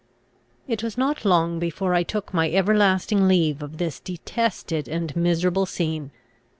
[0.67, 5.67] It was not long before I took my everlasting leave of this detested and miserable
[5.67, 6.09] scene.